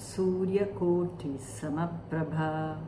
[0.00, 2.80] Suryakoti Samaprabha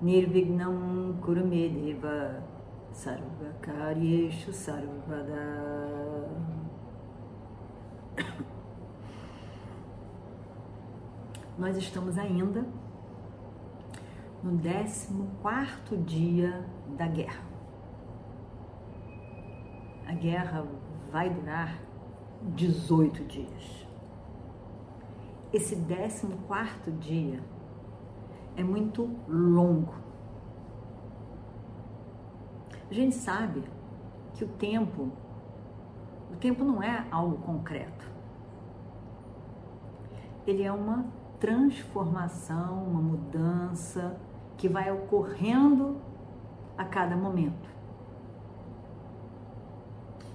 [0.00, 2.42] Nirvignam Kurumedeva
[2.90, 6.26] Sarvakaryeshu Sarvada
[11.58, 12.64] Nós estamos ainda
[14.42, 14.58] no
[15.42, 16.64] 14 dia
[16.96, 17.44] da guerra.
[20.06, 20.66] A guerra
[21.12, 21.78] vai durar
[22.54, 23.87] 18 dias.
[25.50, 27.42] Esse 14 dia
[28.54, 29.94] é muito longo.
[32.90, 33.64] A gente sabe
[34.34, 35.10] que o tempo,
[36.30, 38.06] o tempo não é algo concreto.
[40.46, 41.06] Ele é uma
[41.40, 44.20] transformação, uma mudança
[44.58, 45.98] que vai ocorrendo
[46.76, 47.68] a cada momento.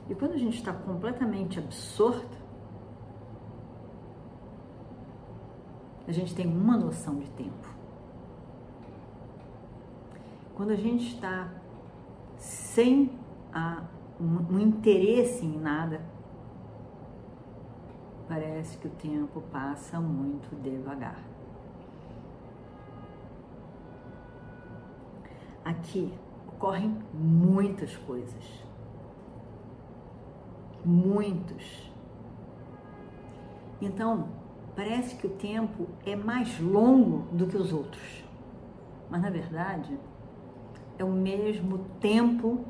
[0.10, 2.43] E quando a gente está completamente absorto,
[6.08, 7.70] a gente tem uma noção de tempo.
[10.56, 11.50] Quando a gente está
[12.38, 13.12] sem
[13.54, 13.84] a,
[14.20, 16.02] um, um interesse em nada,
[18.28, 21.24] parece que o tempo passa muito devagar.
[25.64, 26.14] Aqui
[26.48, 28.64] ocorrem muitas coisas.
[30.86, 31.92] Muitos.
[33.82, 34.43] Então,
[34.76, 38.24] parece que o tempo é mais longo do que os outros.
[39.10, 39.98] Mas na verdade,
[40.98, 42.66] é o mesmo tempo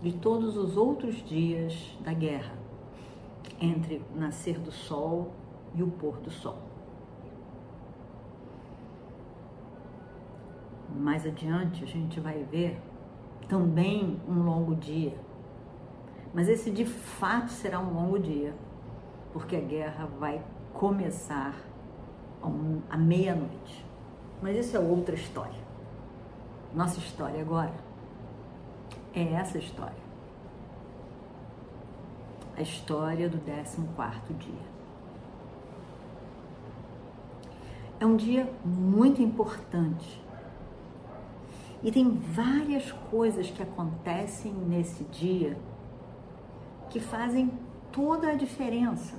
[0.00, 2.54] de todos os outros dias da guerra
[3.60, 5.32] entre o nascer do sol
[5.74, 6.58] e o pôr do sol.
[10.96, 12.80] Mais adiante a gente vai ver
[13.48, 15.16] também um longo dia.
[16.34, 18.54] Mas esse de fato será um longo dia,
[19.32, 21.54] porque a guerra vai começar
[22.90, 23.84] à meia-noite.
[24.40, 25.62] Mas isso é outra história.
[26.74, 27.74] Nossa história agora
[29.14, 30.02] é essa história
[32.56, 34.72] a história do 14 dia.
[37.98, 40.20] É um dia muito importante.
[41.82, 45.56] E tem várias coisas que acontecem nesse dia
[46.90, 47.50] que fazem
[47.90, 49.16] toda a diferença.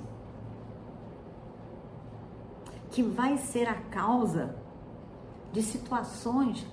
[2.94, 4.56] Que vai ser a causa
[5.52, 6.66] de situações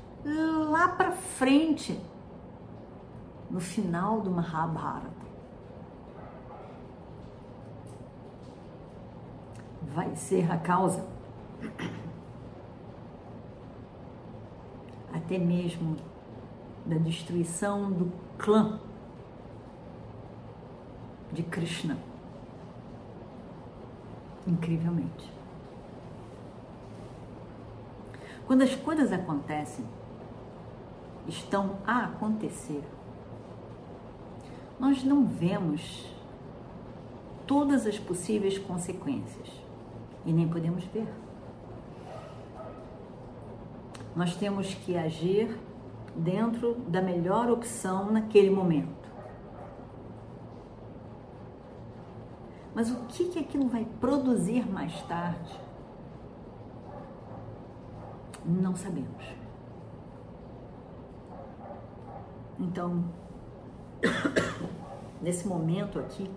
[0.69, 1.99] lá para frente,
[3.49, 5.21] no final do Mahabharata.
[9.93, 11.05] vai ser a causa
[15.13, 15.97] até mesmo
[16.85, 18.79] da destruição do clã
[21.31, 21.97] de Krishna.
[24.47, 25.31] Incrivelmente.
[28.51, 29.85] Quando as coisas acontecem,
[31.25, 32.83] estão a acontecer,
[34.77, 36.13] nós não vemos
[37.47, 39.47] todas as possíveis consequências
[40.25, 41.07] e nem podemos ver.
[44.13, 45.57] Nós temos que agir
[46.13, 49.09] dentro da melhor opção naquele momento.
[52.75, 55.70] Mas o que, que aquilo vai produzir mais tarde?
[58.45, 59.23] Não sabemos.
[62.59, 63.03] Então,
[65.21, 66.29] nesse momento aqui,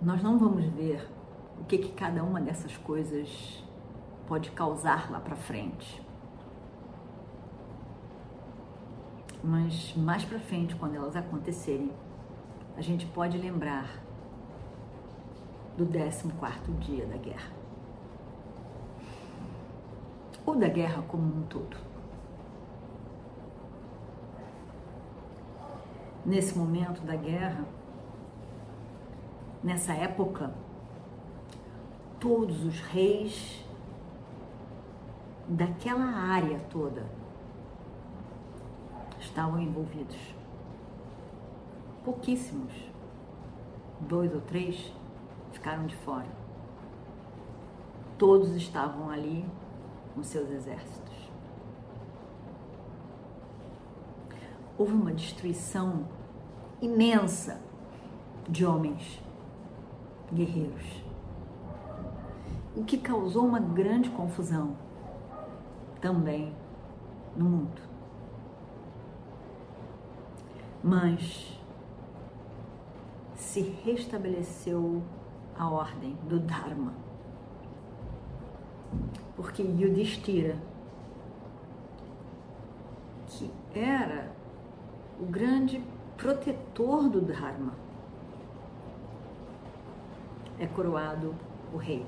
[0.00, 1.06] nós não vamos ver
[1.60, 3.62] o que, que cada uma dessas coisas
[4.26, 6.02] pode causar lá para frente.
[9.42, 11.90] Mas mais para frente, quando elas acontecerem,
[12.76, 14.02] a gente pode lembrar
[15.76, 17.59] do 14 dia da guerra.
[20.50, 21.76] Ou da guerra como um todo.
[26.26, 27.64] Nesse momento da guerra,
[29.62, 30.52] nessa época,
[32.18, 33.64] todos os reis
[35.46, 37.06] daquela área toda
[39.20, 40.34] estavam envolvidos.
[42.04, 42.72] Pouquíssimos,
[44.00, 44.92] dois ou três,
[45.52, 46.26] ficaram de fora.
[48.18, 49.46] todos estavam ali
[50.14, 51.30] com seus exércitos.
[54.76, 56.06] Houve uma destruição
[56.80, 57.60] imensa
[58.48, 59.22] de homens
[60.32, 61.04] guerreiros,
[62.74, 64.76] o que causou uma grande confusão
[66.00, 66.54] também
[67.36, 67.82] no mundo.
[70.82, 71.60] Mas
[73.34, 75.02] se restabeleceu
[75.58, 76.94] a ordem do Dharma.
[79.40, 80.54] Porque Yudhishthira,
[83.26, 84.30] que era
[85.18, 85.82] o grande
[86.18, 87.72] protetor do Dharma,
[90.58, 91.34] é coroado
[91.72, 92.04] o rei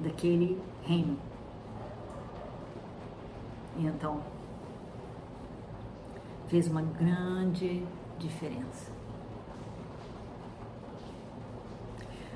[0.00, 1.18] daquele reino.
[3.78, 4.22] E então
[6.46, 7.84] fez uma grande
[8.16, 8.92] diferença.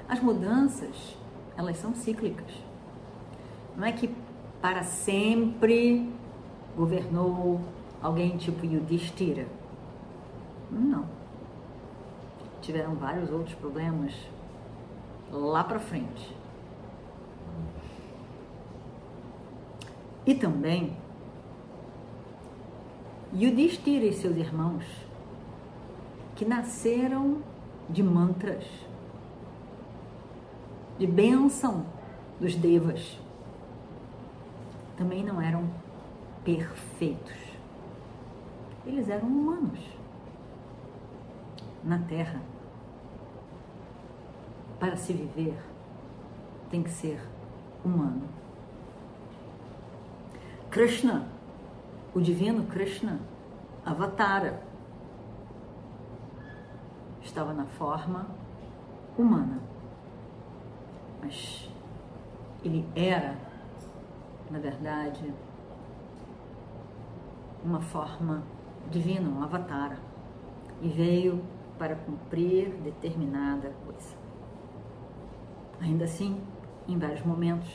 [0.08, 1.16] As mudanças,
[1.56, 2.52] elas são cíclicas.
[3.76, 4.14] Não é que
[4.60, 6.10] para sempre
[6.76, 7.60] governou
[8.02, 9.46] alguém tipo Yudhishthira.
[10.70, 11.04] Não.
[12.60, 14.14] Tiveram vários outros problemas
[15.30, 16.34] lá para frente.
[20.26, 20.96] E também
[23.34, 24.84] Yudhishthira e seus irmãos
[26.36, 27.38] que nasceram
[27.88, 28.64] de mantras,
[30.98, 31.84] de bênção
[32.40, 33.18] dos devas,
[34.96, 35.68] também não eram
[36.44, 37.34] perfeitos.
[38.86, 39.80] Eles eram humanos
[41.82, 42.40] na Terra.
[44.78, 45.56] Para se viver,
[46.70, 47.20] tem que ser
[47.84, 48.22] humano.
[50.70, 51.28] Krishna,
[52.14, 53.20] o divino Krishna,
[53.84, 54.62] Avatara,
[57.22, 58.26] estava na forma
[59.16, 59.73] humana.
[61.24, 61.70] Mas
[62.62, 63.34] ele era,
[64.50, 65.32] na verdade,
[67.64, 68.42] uma forma
[68.90, 69.98] divina, um avatar,
[70.82, 71.42] e veio
[71.78, 74.14] para cumprir determinada coisa.
[75.80, 76.38] Ainda assim,
[76.86, 77.72] em vários momentos,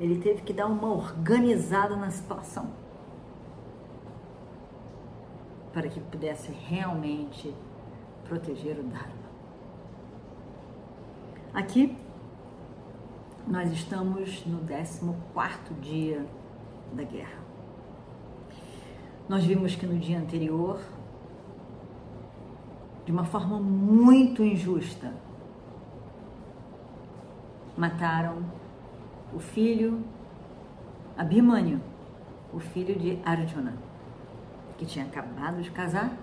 [0.00, 2.68] ele teve que dar uma organizada na situação
[5.72, 7.54] para que pudesse realmente
[8.24, 9.20] proteger o Dharma.
[11.54, 11.96] Aqui
[13.50, 14.60] nós estamos no
[15.34, 16.24] 14 dia
[16.92, 17.40] da guerra.
[19.28, 20.80] Nós vimos que no dia anterior,
[23.04, 25.12] de uma forma muito injusta,
[27.76, 28.44] mataram
[29.34, 30.04] o filho
[31.18, 31.80] Abhimanyu,
[32.52, 33.74] o filho de Arjuna,
[34.78, 36.16] que tinha acabado de casar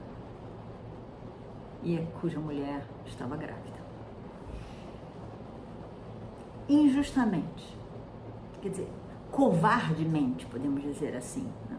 [1.83, 3.76] e cuja mulher estava grávida.
[6.69, 7.77] Injustamente,
[8.61, 8.89] quer dizer,
[9.31, 11.77] covardemente, podemos dizer assim, né?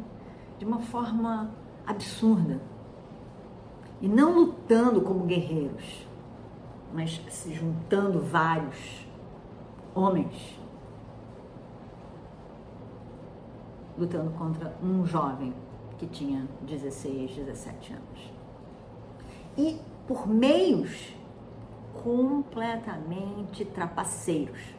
[0.58, 1.50] de uma forma
[1.86, 2.60] absurda.
[4.00, 6.06] E não lutando como guerreiros,
[6.94, 9.06] mas se juntando vários
[9.94, 10.58] homens
[13.98, 15.52] lutando contra um jovem
[15.98, 18.32] que tinha 16, 17 anos.
[19.56, 21.12] E por meios
[22.02, 24.77] completamente trapaceiros.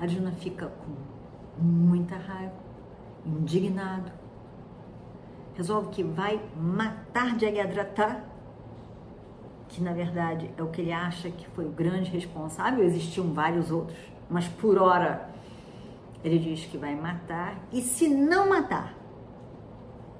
[0.00, 2.54] Arjuna fica com muita raiva,
[3.26, 4.12] indignado,
[5.54, 8.24] resolve que vai matar Jagadratha,
[9.68, 13.70] que na verdade é o que ele acha que foi o grande responsável, existiam vários
[13.70, 13.98] outros,
[14.30, 15.28] mas por hora
[16.22, 18.94] ele diz que vai matar, e se não matar,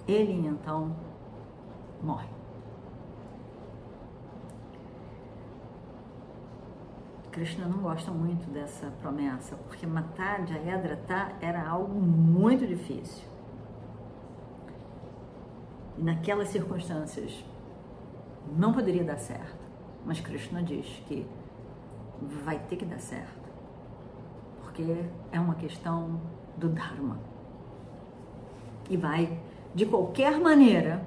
[0.07, 0.97] ele então
[2.03, 2.38] morre.
[7.31, 13.25] Krishna não gosta muito dessa promessa, porque matar Jayadratha era algo muito difícil.
[15.97, 17.45] E naquelas circunstâncias
[18.57, 19.59] não poderia dar certo.
[20.05, 21.27] Mas Krishna diz que
[22.21, 23.49] vai ter que dar certo.
[24.63, 26.21] Porque é uma questão
[26.57, 27.19] do Dharma.
[28.89, 29.39] E vai,
[29.75, 31.05] de qualquer maneira,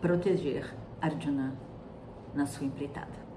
[0.00, 1.54] proteger Arjuna
[2.34, 3.29] na sua empreitada.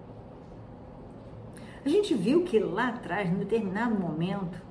[1.85, 4.61] A gente viu que lá atrás, em determinado momento,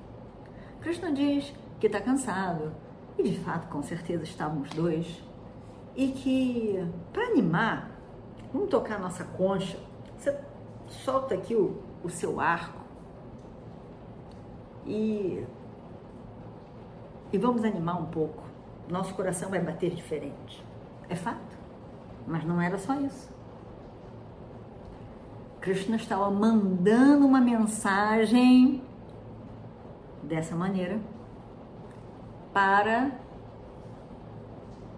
[0.81, 2.73] Krishna diz que está cansado,
[3.17, 5.23] e de fato, com certeza, estávamos dois,
[5.95, 7.91] e que para animar,
[8.51, 9.77] vamos tocar a nossa concha,
[10.17, 10.35] você
[10.87, 12.81] solta aqui o, o seu arco
[14.85, 15.45] e,
[17.31, 18.43] e vamos animar um pouco.
[18.89, 20.63] Nosso coração vai bater diferente.
[21.09, 21.57] É fato.
[22.27, 23.31] Mas não era só isso.
[25.63, 28.83] Krishna estava mandando uma mensagem
[30.21, 30.99] dessa maneira
[32.53, 33.11] para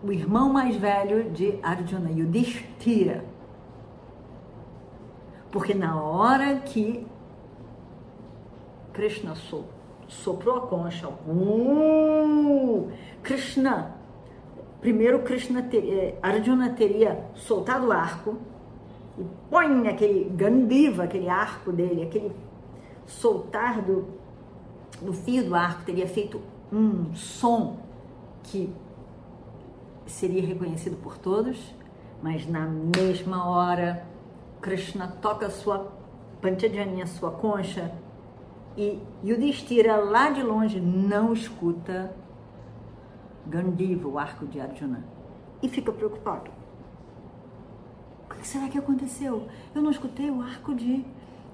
[0.03, 3.23] o irmão mais velho de Arjuna, Yudhishthira.
[5.51, 7.05] Porque na hora que
[8.91, 9.35] Krishna
[10.07, 12.91] soprou a concha, uh,
[13.21, 13.95] Krishna,
[14.81, 18.54] primeiro Krishna eh, Arjuna teria soltado o arco
[19.17, 22.31] e põe aquele gandiva, aquele arco dele, aquele
[23.05, 24.05] soltar do,
[25.01, 26.41] do fio do arco teria feito
[26.71, 27.77] um som
[28.43, 28.73] que
[30.05, 31.73] seria reconhecido por todos,
[32.21, 34.05] mas na mesma hora
[34.61, 35.91] Krishna toca sua
[36.41, 37.91] panchajanya, sua concha,
[38.77, 42.13] e Yudhishthira lá de longe não escuta
[43.47, 45.03] Gandiva, o arco de Arjuna,
[45.61, 46.51] e fica preocupado.
[48.45, 49.47] Que será que aconteceu?
[49.73, 51.03] Eu não escutei o arco de,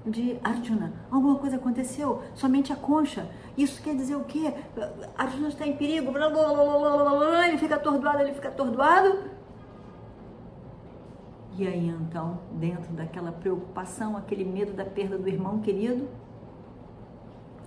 [0.04, 0.92] de Arjuna.
[1.10, 2.22] Alguma coisa aconteceu?
[2.34, 3.30] Somente a concha.
[3.56, 4.52] Isso quer dizer o quê?
[5.16, 6.12] Arjuna está em perigo.
[6.12, 9.20] Blá, blá, blá, ele fica atordoado, ele fica atordoado.
[11.56, 16.06] E aí então, dentro daquela preocupação, aquele medo da perda do irmão querido,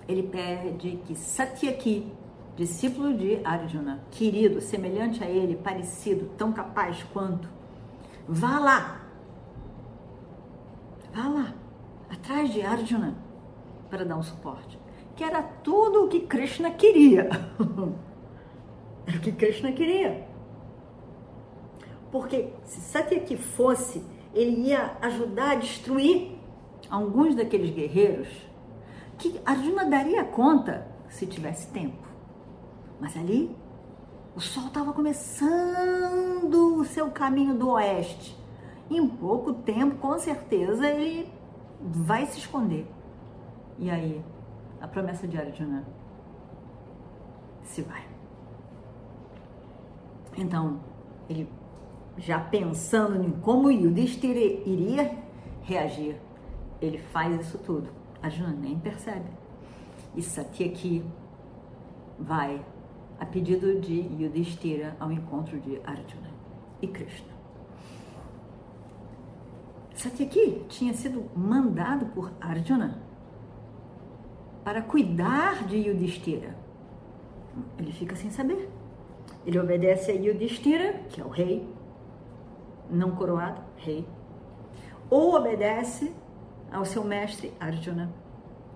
[0.08, 2.14] ele pede que Satyaki,
[2.56, 7.50] discípulo de Arjuna, querido, semelhante a ele, parecido, tão capaz quanto,
[8.28, 9.05] vá lá,
[11.16, 11.54] vá lá,
[12.10, 13.16] atrás de Arjuna,
[13.90, 14.78] para dar um suporte
[15.16, 17.30] que era tudo o que Krishna queria.
[19.08, 20.28] era o que Krishna queria.
[22.12, 24.04] Porque se Satyaki fosse,
[24.34, 26.38] ele ia ajudar a destruir
[26.90, 28.28] alguns daqueles guerreiros
[29.18, 32.06] que Arjuna daria conta se tivesse tempo.
[33.00, 33.56] Mas ali
[34.36, 38.38] o sol estava começando o seu caminho do oeste.
[38.90, 41.32] Em pouco tempo, com certeza, ele
[41.82, 42.86] vai se esconder.
[43.80, 44.24] E aí
[44.80, 45.84] a promessa de Arjuna
[47.64, 48.06] se vai.
[50.38, 50.80] Então,
[51.30, 51.50] ele
[52.18, 55.18] já pensando em como Yudhishthira iria
[55.64, 56.18] reagir,
[56.82, 57.90] ele faz isso tudo.
[58.22, 59.30] Arjuna nem percebe.
[60.16, 61.04] E Satyaki
[62.20, 62.64] vai
[63.20, 66.30] a pedido de Yudhishthira ao encontro de Arjuna
[66.82, 67.35] e Krishna.
[70.06, 73.02] Satyaki tinha sido mandado por Arjuna
[74.64, 76.56] para cuidar de Yudhishthira.
[77.80, 78.70] Ele fica sem saber.
[79.46, 81.68] Ele obedece a Yudhishthira, que é o rei,
[82.88, 84.08] não coroado, rei,
[85.10, 86.14] ou obedece
[86.72, 88.14] ao seu mestre Arjuna,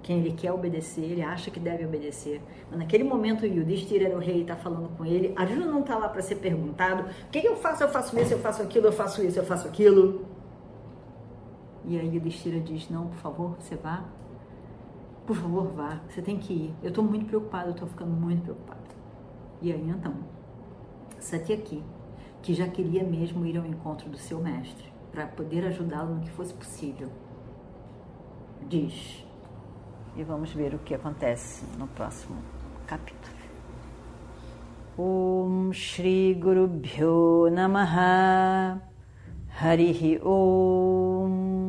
[0.01, 2.41] quem ele quer obedecer, ele acha que deve obedecer.
[2.69, 5.33] Mas naquele momento, Yudhishthira era o rei está falando com ele.
[5.35, 7.83] Arjuna não está lá para ser perguntado: o que eu faço?
[7.83, 10.25] Eu faço isso, eu faço aquilo, eu faço isso, eu faço aquilo.
[11.89, 14.05] E aí Yudhishthira diz: não, por favor, você vá
[15.29, 16.73] por favor, vá, você tem que ir.
[16.81, 18.79] Eu estou muito preocupada, eu estou ficando muito preocupada.
[19.61, 20.15] E aí então,
[21.53, 21.83] aqui,
[22.41, 26.31] que já queria mesmo ir ao encontro do seu mestre, para poder ajudá-lo no que
[26.31, 27.11] fosse possível,
[28.67, 29.23] diz.
[30.15, 32.37] E vamos ver o que acontece no próximo
[32.87, 33.37] capítulo.
[34.97, 38.81] Om Shri Guru Bhyo Namaha
[40.23, 41.68] Om